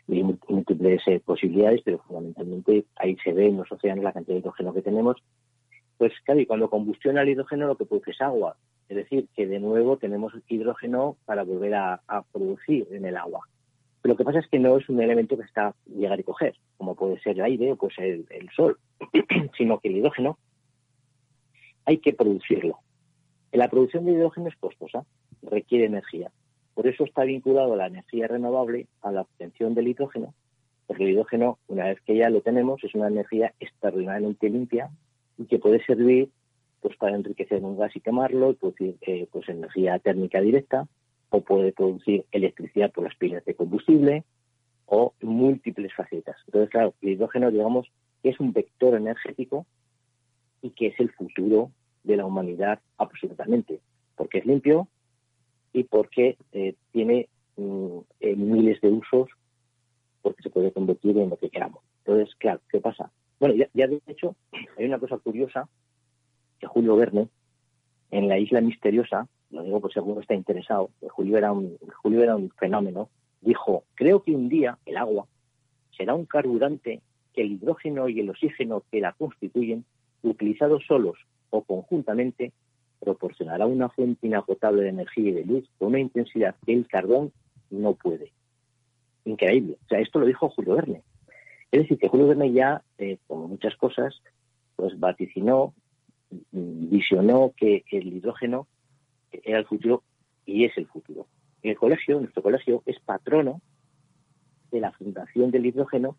[0.08, 4.40] eh, múltiples eh, posibilidades, pero fundamentalmente ahí se ve en los océanos la cantidad de
[4.40, 5.16] hidrógeno que tenemos.
[5.96, 8.56] Pues claro, y cuando combustiona el hidrógeno lo que produce es agua.
[8.88, 12.00] Es decir, que de nuevo tenemos hidrógeno para volver a,
[12.32, 13.40] producir en el agua.
[14.02, 16.54] Pero lo que pasa es que no es un elemento que está llegar y coger,
[16.76, 18.78] como puede ser el aire o puede ser el, el sol,
[19.56, 20.38] sino que el hidrógeno
[21.86, 22.78] hay que producirlo.
[23.52, 25.06] La producción de hidrógeno es costosa,
[25.42, 26.30] requiere energía.
[26.74, 30.34] Por eso está vinculado la energía renovable a la obtención del hidrógeno,
[30.86, 34.90] porque el hidrógeno, una vez que ya lo tenemos, es una energía extraordinariamente limpia
[35.38, 36.30] y que puede servir
[36.80, 40.86] pues para enriquecer un gas y quemarlo, y producir eh, pues energía térmica directa,
[41.30, 44.24] o puede producir electricidad por las pilas de combustible,
[44.86, 46.36] o múltiples facetas.
[46.46, 47.90] Entonces, claro, el hidrógeno, digamos,
[48.22, 49.66] es un vector energético
[50.60, 51.70] y que es el futuro
[52.02, 53.80] de la humanidad absolutamente,
[54.16, 54.88] porque es limpio
[55.74, 59.28] y porque eh, tiene mm, eh, miles de usos,
[60.22, 61.82] porque se puede convertir en lo que queramos.
[61.98, 63.10] Entonces, claro, ¿qué pasa?
[63.40, 64.36] Bueno, ya, de hecho,
[64.78, 65.68] hay una cosa curiosa
[66.60, 67.28] que Julio Verne,
[68.12, 72.22] en la isla misteriosa, lo digo por si alguno está interesado, Julio era un, Julio
[72.22, 73.10] era un fenómeno,
[73.40, 75.26] dijo, creo que un día el agua
[75.96, 77.02] será un carburante
[77.32, 79.84] que el hidrógeno y el oxígeno que la constituyen,
[80.22, 81.18] utilizados solos
[81.50, 82.52] o conjuntamente
[83.04, 87.32] proporcionará una fuente inagotable de energía y de luz con una intensidad que el carbón
[87.70, 88.32] no puede.
[89.24, 89.76] Increíble.
[89.84, 91.02] O sea, esto lo dijo Julio Verne.
[91.70, 94.20] Es decir, que Julio Verne ya, eh, como muchas cosas,
[94.76, 95.74] pues vaticinó,
[96.50, 98.66] visionó que el hidrógeno
[99.30, 100.02] era el futuro
[100.46, 101.26] y es el futuro.
[101.62, 103.60] El colegio, nuestro colegio, es patrono
[104.70, 106.16] de la fundación del hidrógeno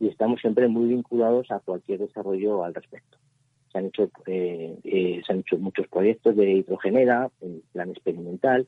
[0.00, 3.21] y estamos siempre muy vinculados a cualquier desarrollo al respecto
[3.72, 8.66] se han hecho eh, eh, se han hecho muchos proyectos de hidrogenera en plan experimental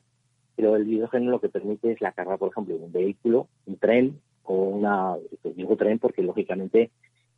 [0.55, 3.77] pero el hidrógeno lo que permite es la carga por ejemplo de un vehículo un
[3.77, 6.91] tren o una pues digo tren porque lógicamente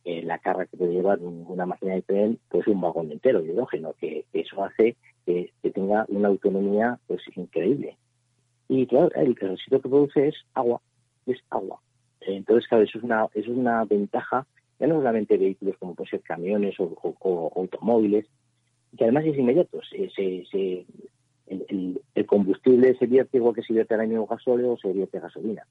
[0.05, 3.51] eh, la carga que puede llevar una máquina de tren pues un vagón entero de
[3.51, 4.95] hidrógeno que eso hace
[5.25, 7.97] que, tenga una autonomía pues increíble.
[8.69, 10.81] Y claro el residuo que produce es agua
[11.25, 11.81] es agua.
[12.21, 14.47] Entonces claro eso es una eso es una ventaja
[14.79, 18.25] ya no solamente vehículos como pueden ser camiones o, automóviles,
[18.97, 19.79] que además es inmediato.
[19.83, 20.85] Se,
[21.47, 25.65] el, combustible se vierte igual que si vierte mismo gasóleo o se vierte gasolina.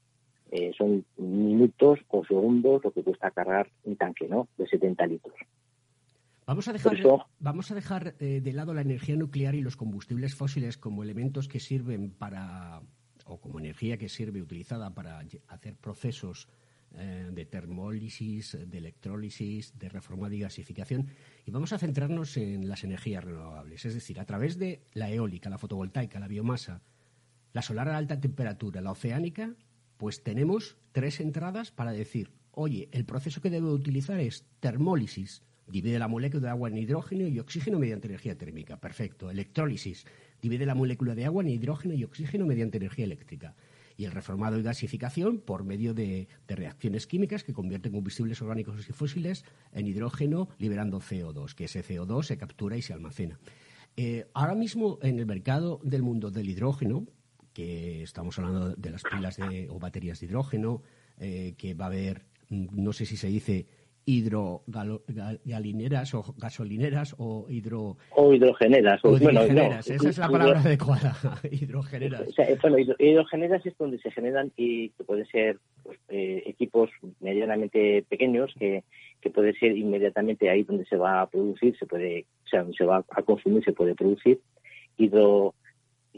[0.50, 4.48] Eh, son minutos o segundos lo que cuesta cargar un tanque ¿no?
[4.56, 5.34] de 70 litros.
[6.46, 6.96] Vamos a dejar,
[7.40, 11.48] vamos a dejar eh, de lado la energía nuclear y los combustibles fósiles como elementos
[11.48, 12.80] que sirven para,
[13.26, 16.48] o como energía que sirve utilizada para hacer procesos
[16.98, 21.08] eh, de termólisis, de electrólisis, de reforma y gasificación.
[21.44, 25.50] Y vamos a centrarnos en las energías renovables, es decir, a través de la eólica,
[25.50, 26.82] la fotovoltaica, la biomasa,
[27.52, 29.54] la solar a alta temperatura, la oceánica,
[29.96, 35.98] pues tenemos tres entradas para decir, oye, el proceso que debo utilizar es termólisis, divide
[35.98, 38.78] la molécula de agua en hidrógeno y oxígeno mediante energía térmica.
[38.78, 39.30] Perfecto.
[39.30, 40.06] Electrólisis,
[40.40, 43.54] divide la molécula de agua en hidrógeno y oxígeno mediante energía eléctrica
[43.96, 48.92] y el reformado y gasificación por medio de, reacciones químicas que convierten combustibles orgánicos y
[48.92, 53.38] fósiles en hidrógeno liberando CO2, que ese CO2 se captura y se almacena.
[53.96, 57.06] Eh, ahora mismo en el mercado del mundo del hidrógeno,
[57.52, 60.82] que estamos hablando de las pilas de, o baterías de hidrógeno,
[61.18, 63.66] eh, que va a haber, mm, no sé si se dice
[64.06, 69.90] hidrogalineras o gasolineras o hidro o hidrogeneras o, hidrogeneras.
[69.90, 71.16] esa es la palabra adecuada
[71.50, 72.28] hidrogeneras.
[72.28, 76.90] O sea, bueno, hidrogeneras es donde se generan y que pueden ser pues, eh, equipos
[77.20, 78.84] medianamente pequeños que,
[79.20, 82.76] que puede ser inmediatamente ahí donde se va a producir se puede o sea donde
[82.76, 84.40] se va a consumir se puede producir
[84.98, 85.56] hidro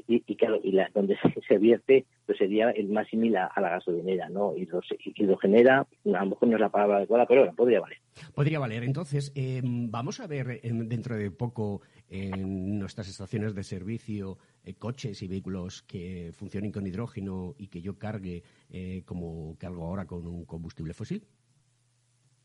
[0.07, 1.17] y, claro, y la, donde
[1.49, 4.55] se, vierte pues sería el más similar a la gasolinera, ¿no?
[4.57, 7.99] Hidrogenera, a lo mejor no es la palabra adecuada, pero bueno, podría valer.
[8.35, 8.85] Podría valer.
[8.85, 11.81] Entonces, eh, vamos a ver dentro de poco
[12.11, 17.81] en nuestras estaciones de servicio eh, coches y vehículos que funcionen con hidrógeno y que
[17.81, 21.25] yo cargue eh, como cargo ahora con un combustible fósil.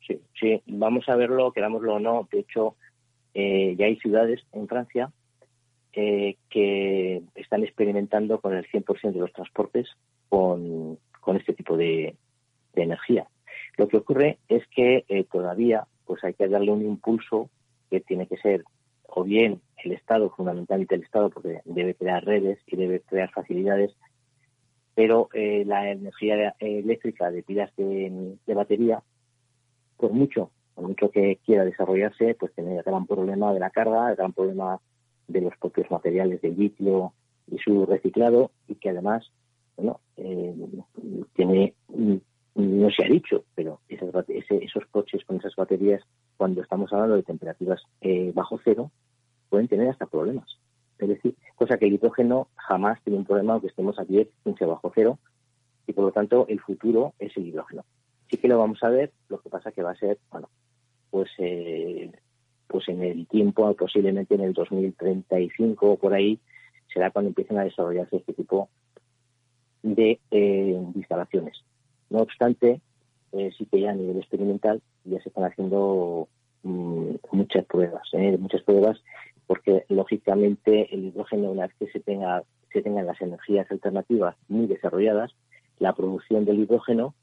[0.05, 2.27] Sí, sí, vamos a verlo, querámoslo o no.
[2.31, 2.75] De hecho,
[3.33, 5.11] ya hay ciudades en Francia
[5.93, 9.87] eh, que están experimentando con el 100% de los transportes
[10.29, 12.15] con, con este tipo de,
[12.75, 13.27] energía.
[13.77, 17.51] Lo que ocurre es que eh, todavía pues hay que darle un impulso
[17.91, 18.63] que tiene que ser
[19.07, 23.95] o bien el Estado, fundamentalmente el Estado, porque debe crear redes y debe crear facilidades,
[24.95, 29.03] pero eh, la energía eléctrica de pilas de, batería,
[29.97, 34.09] por mucho, por mucho que quiera desarrollarse, pues tiene el gran problema de la carga,
[34.09, 34.79] el gran problema
[35.27, 37.13] de los propios materiales de litio
[37.47, 39.29] y su reciclado, y que además,
[39.75, 40.55] bueno, eh,
[41.35, 41.73] tiene,
[42.55, 46.01] no se ha dicho, pero esos coches con esas baterías,
[46.37, 48.91] cuando estamos hablando de temperaturas eh, bajo cero,
[49.49, 50.57] pueden tener hasta problemas.
[50.99, 54.65] Es decir, cosa que el hidrógeno jamás tiene un problema aunque estemos a 10, 15
[54.65, 55.19] bajo cero,
[55.87, 57.83] y por lo tanto el futuro es el hidrógeno.
[58.29, 60.49] Sí que lo vamos a ver, lo que pasa que va a ser, bueno,
[61.11, 62.11] pues eh,
[62.73, 66.39] pues en el tiempo, posiblemente en el 2035 o por ahí,
[66.91, 68.67] será cuando empiecen a desarrollarse este tipo
[69.83, 71.63] de, eh, instalaciones.
[72.09, 72.81] No obstante,
[73.31, 76.27] eh, sí que ya a nivel experimental ya se están haciendo
[76.63, 78.01] mm, muchas pruebas,
[78.39, 78.99] muchas pruebas
[79.45, 84.65] porque lógicamente el hidrógeno, una vez que se tenga se tengan las energías alternativas muy
[84.65, 85.31] desarrolladas,
[85.77, 87.13] la producción del hidrógeno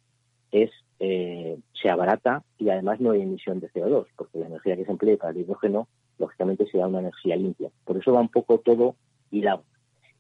[0.53, 4.85] es eh, se abarata y además no hay emisión de CO2, porque la energía que
[4.85, 5.89] se emplea para el hidrógeno,
[6.19, 7.71] lógicamente, será una energía limpia.
[7.85, 8.97] Por eso va un poco todo
[9.31, 9.65] hilado.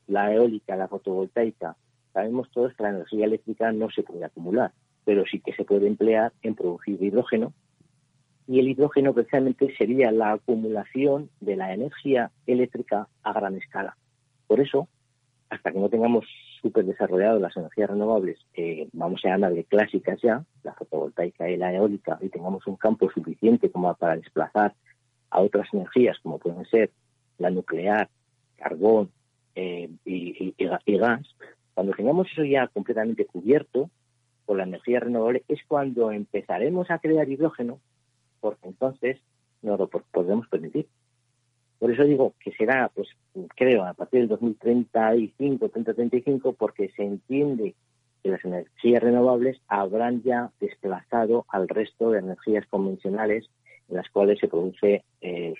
[0.07, 1.76] La eólica, la fotovoltaica,
[2.12, 4.72] sabemos todos que la energía eléctrica no se puede acumular,
[5.05, 7.53] pero sí que se puede emplear en producir hidrógeno
[8.51, 13.97] y el hidrógeno precisamente sería la acumulación de la energía eléctrica a gran escala.
[14.49, 14.89] Por eso,
[15.51, 16.24] hasta que no tengamos
[16.61, 18.38] súper desarrolladas las energías renovables,
[18.92, 23.70] vamos a de clásicas ya, la fotovoltaica y la eólica, y tengamos un campo suficiente
[23.70, 24.74] como para desplazar
[25.30, 26.90] a otras energías, como pueden ser
[27.38, 28.08] la nuclear,
[28.56, 29.11] carbón
[29.54, 31.26] eh, y, y gas,
[31.74, 33.90] cuando tengamos eso ya completamente cubierto
[34.44, 37.80] por la energía renovable, es cuando empezaremos a crear hidrógeno
[38.40, 39.18] porque entonces
[39.62, 40.86] no lo podemos permitir.
[41.81, 43.09] Por eso digo que será, pues
[43.57, 47.74] creo, a partir del 2035, 2035, porque se entiende
[48.22, 53.49] que las energías renovables habrán ya desplazado al resto de energías convencionales
[53.89, 55.55] en las cuales se produce eh,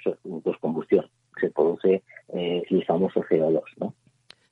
[0.45, 1.07] pues, combustión,
[1.41, 3.95] se produce eh, el famoso CO2, ¿no?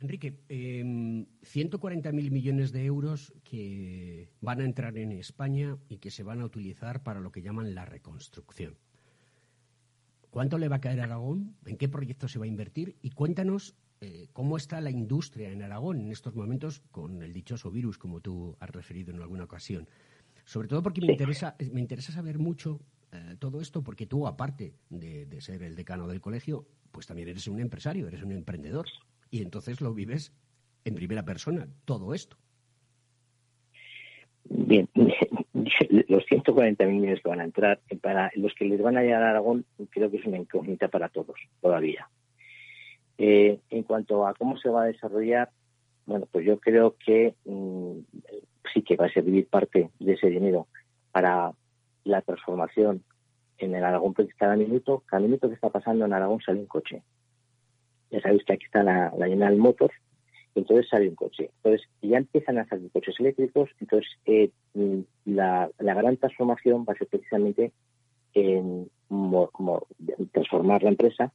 [0.00, 6.10] Enrique, eh, em, 140.000 millones de euros que van a entrar en España y que
[6.10, 8.78] se van a utilizar para lo que llaman la reconstrucción.
[10.30, 11.56] ¿Cuánto le va a caer a Aragón?
[11.66, 12.96] ¿En qué proyecto se va a invertir?
[13.02, 17.70] Y cuéntanos eh, cómo está la industria en Aragón en estos momentos con el dichoso
[17.70, 19.88] virus, como tú has referido en alguna ocasión.
[20.44, 22.80] Sobre todo porque me interesa, me interesa saber mucho
[23.12, 27.28] eh, todo esto, porque tú, aparte de, de ser el decano del colegio, pues también
[27.28, 28.86] eres un empresario, eres un emprendedor
[29.30, 30.32] y entonces lo vives
[30.84, 32.36] en primera persona, todo esto.
[34.50, 34.88] Bien,
[36.08, 39.30] los 140 millones que van a entrar, para los que les van a llegar a
[39.30, 42.08] Aragón, creo que es una incógnita para todos todavía.
[43.18, 45.50] Eh, en cuanto a cómo se va a desarrollar,
[46.06, 47.98] bueno, pues yo creo que mm,
[48.72, 50.68] sí que va a servir parte de ese dinero
[51.10, 51.52] para
[52.04, 53.02] la transformación
[53.58, 56.66] en el Aragón, porque cada minuto, cada minuto que está pasando en Aragón sale un
[56.66, 57.02] coche
[58.10, 59.94] ya sabéis que aquí está la, la General Motors,
[60.58, 61.50] entonces sale un coche.
[61.56, 66.96] Entonces ya empiezan a salir coches eléctricos, entonces eh, mm, la, gran transformación va a
[66.96, 67.72] ser precisamente
[68.34, 68.90] en
[70.32, 71.32] transformar la empresa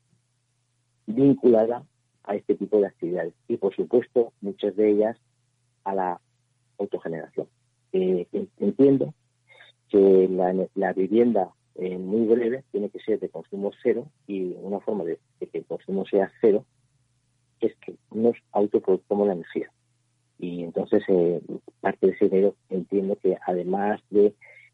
[1.07, 1.83] vinculada
[2.23, 5.17] a este tipo de actividades y por supuesto muchas de ellas
[5.83, 6.21] a la
[6.77, 7.47] autogeneración.
[7.91, 8.27] Eh,
[8.59, 9.13] entiendo
[9.89, 10.29] que
[10.75, 15.57] la, vivienda muy breve tiene que ser de consumo cero y una forma de, que
[15.57, 16.65] el consumo sea cero
[17.67, 19.71] es que nos autoproducamos la energía.
[20.39, 21.41] Y entonces eh,
[21.81, 24.33] parte de ese dinero entiendo que además de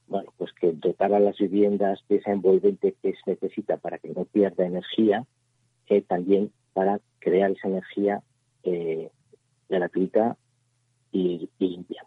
[0.09, 4.09] bueno, pues que dotar a las viviendas de esa envolvente que se necesita para que
[4.09, 5.25] no pierda energía,
[5.87, 8.23] eh, también para crear esa energía
[8.63, 9.11] eh,
[9.69, 10.35] gratuita
[11.11, 12.03] y, limpia.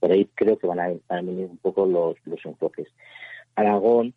[0.00, 2.88] Por ahí creo que van a, venir un poco los, los enfoques.
[3.56, 4.14] Aragón,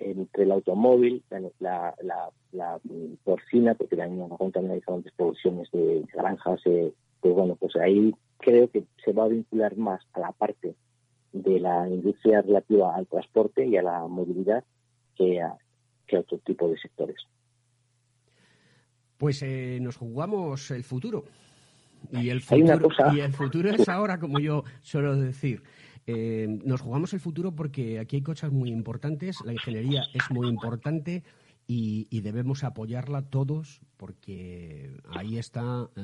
[0.00, 1.22] entre el automóvil,
[1.60, 2.80] la, la,
[3.24, 8.70] porcina, porque también también hay diferentes producciones de granjas, eh, pues bueno, pues ahí creo
[8.70, 10.74] que se va a vincular más a la parte
[11.32, 14.64] de la industria relativa al transporte y a la movilidad
[15.16, 15.56] que a,
[16.06, 17.18] que otro tipo de sectores.
[19.18, 21.24] Pues eh, nos jugamos el futuro.
[22.10, 25.62] Y el futuro, y el futuro es ahora, como yo suelo decir.
[26.12, 30.48] Eh, nos jugamos el futuro porque aquí hay cosas muy importantes, la ingeniería es muy
[30.48, 31.22] importante
[31.66, 36.00] y, debemos apoyarla todos porque ahí está eh,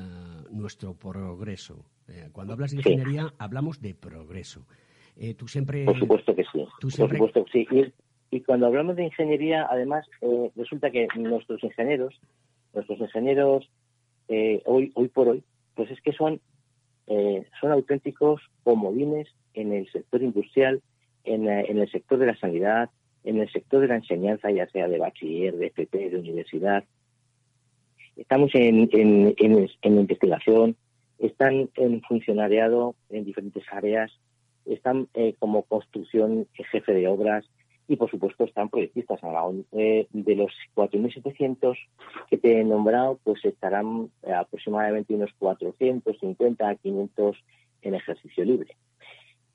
[0.51, 1.85] nuestro progreso.
[2.09, 4.65] Eh, cuando hablas de ingeniería hablamos de progreso.
[5.17, 5.85] Eh, tú siempre...
[5.85, 6.65] Por supuesto que sí.
[6.81, 7.93] Por supuesto que sí.
[8.31, 12.15] Y, cuando hablamos de ingeniería, además, eh, resulta que nuestros ingenieros,
[12.73, 13.69] nuestros ingenieros
[14.29, 15.45] hoy, hoy por hoy,
[15.75, 16.41] pues es que son,
[17.61, 20.83] son auténticos comodines en el sector industrial,
[21.25, 22.91] en, el sector de la sanidad,
[23.25, 26.85] en el sector de la enseñanza, ya sea de bachiller, de FP, de universidad.
[28.17, 30.77] Estamos en, en, en, investigación,
[31.19, 34.13] están en funcionariado en diferentes áreas,
[34.65, 37.45] están eh, como construcción jefe de obras
[37.89, 39.21] y, por supuesto, están proyectistas.
[39.73, 41.77] Eh, de los 4.700
[42.29, 47.37] que te he nombrado, pues estarán aproximadamente unos 450 a 500
[47.83, 48.77] en ejercicio libre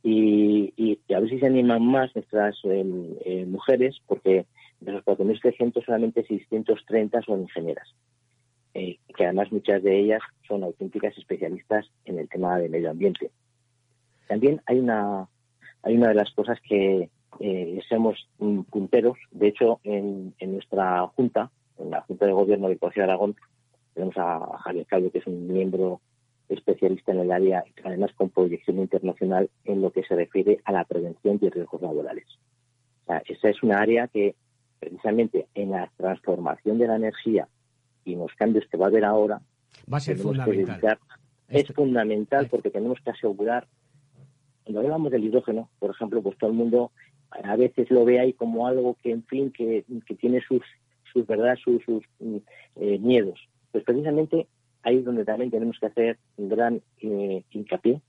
[0.03, 4.45] y, a ver si se animan más nuestras eh, mujeres, porque
[4.79, 7.87] de los 4.300 solamente 630 son ingenieras,
[8.73, 13.31] eh, que además muchas de ellas son auténticas especialistas en el tema de medio ambiente.
[14.27, 15.27] También hay una,
[15.83, 17.09] hay una de las cosas que
[17.39, 18.27] eh, somos
[18.69, 23.35] punteros, de hecho en, nuestra junta, en la Junta de Gobierno de Colegio de Aragón,
[23.93, 26.01] tenemos a Javier Calvo, que es un miembro
[26.49, 30.83] especialista en el área, además con proyección internacional en lo que se refiere a la
[30.83, 32.25] prevención de riesgos laborales.
[33.25, 34.35] esa es una área que
[34.79, 37.47] precisamente en la transformación de la energía
[38.03, 39.41] y en los cambios que va a haber ahora
[39.91, 40.97] va a ser fundamental.
[41.47, 43.67] es fundamental porque tenemos que asegurar
[44.63, 46.91] cuando hablamos del hidrógeno, por ejemplo, pues todo el mundo
[47.31, 49.85] a veces lo ve ahí como algo que, en fin, que,
[50.19, 50.61] tiene sus,
[51.11, 51.81] sus verdad, sus,
[52.19, 53.39] eh, miedos.
[53.71, 54.47] Pues precisamente
[54.83, 58.01] ahí es donde también tenemos que hacer un gran eh, hincapié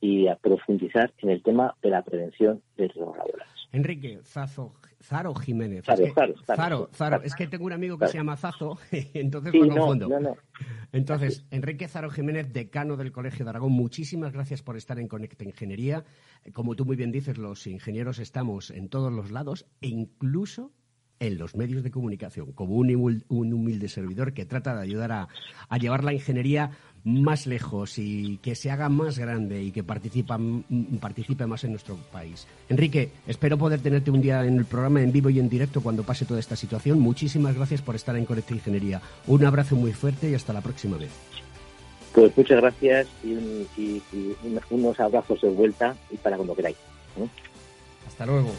[0.00, 3.55] y a profundizar en el tema de la prevención de riesgos laborales.
[3.76, 4.72] Enrique Zazo,
[5.02, 5.84] Zaro Jiménez.
[5.84, 9.52] Zaro, es que, Zaro, Zaro, es que tengo un amigo que se llama Zazo, entonces
[9.52, 10.08] me confundo.
[10.92, 15.44] Entonces, Enrique Zaro Jiménez, decano del Colegio de Aragón, muchísimas gracias por estar en Conecta
[15.44, 16.04] Ingeniería.
[16.54, 20.72] Como tú muy bien dices, los ingenieros estamos en todos los lados e incluso
[21.20, 25.28] en los medios de comunicación, como un, humilde servidor que trata de ayudar a,
[25.78, 26.70] llevar la ingeniería
[27.04, 30.38] más lejos y que se haga más grande y que participa,
[31.00, 32.46] participe más en nuestro país.
[32.68, 36.02] Enrique, espero poder tenerte un día en el programa en vivo y en directo cuando
[36.02, 36.98] pase toda esta situación.
[36.98, 39.00] Muchísimas gracias por estar en Conecta Ingeniería.
[39.26, 41.10] Un abrazo muy fuerte y hasta la próxima vez.
[42.12, 44.02] Pues muchas gracias y,
[44.70, 46.76] unos abrazos de vuelta y para cuando queráis.
[48.06, 48.50] Hasta luego.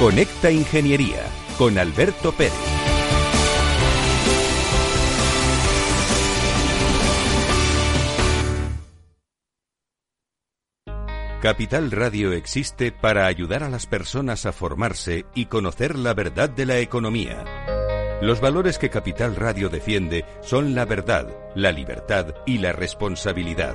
[0.00, 1.26] Conecta Ingeniería
[1.58, 2.54] con Alberto Pérez.
[11.42, 16.64] Capital Radio existe para ayudar a las personas a formarse y conocer la verdad de
[16.64, 17.44] la economía.
[18.22, 23.74] Los valores que Capital Radio defiende son la verdad, la libertad y la responsabilidad.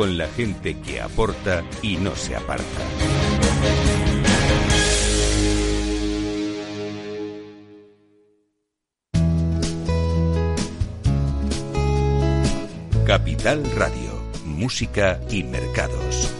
[0.00, 2.64] con la gente que aporta y no se aparta.
[13.06, 16.39] Capital Radio, Música y Mercados.